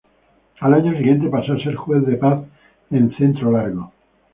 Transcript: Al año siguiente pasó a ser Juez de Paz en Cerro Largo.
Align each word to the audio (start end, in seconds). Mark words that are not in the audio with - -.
Al 0.61 0.73
año 0.73 0.97
siguiente 0.97 1.29
pasó 1.29 1.53
a 1.53 1.59
ser 1.59 1.75
Juez 1.75 2.03
de 2.07 2.15
Paz 2.17 2.43
en 2.89 3.13
Cerro 3.15 3.51
Largo. 3.51 3.91